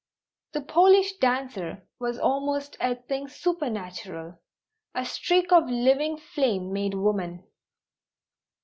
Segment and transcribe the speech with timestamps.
[0.53, 4.39] The Polish dancer was almost a thing supernatural,
[4.95, 7.43] a streak of living flame made woman.